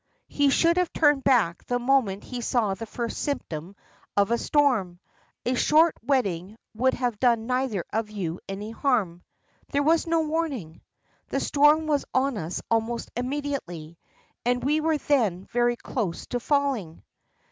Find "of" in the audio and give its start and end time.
4.17-4.31, 7.93-8.09